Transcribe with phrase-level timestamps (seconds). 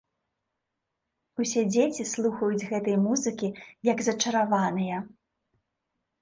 [1.43, 3.47] Усе дзеці слухаюць гэтай музыкі
[3.91, 4.97] як зачараваныя.